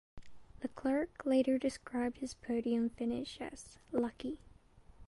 [0.63, 4.39] Leclerc later described his podium finish as "lucky".